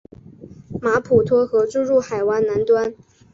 [0.81, 2.95] 马普托河注入海湾南端。